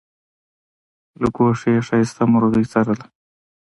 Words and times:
له 1.21 1.27
ګوښې 1.35 1.69
یې 1.75 1.81
ښایسته 1.87 2.23
مرغۍ 2.31 2.65
څارله 2.71 3.05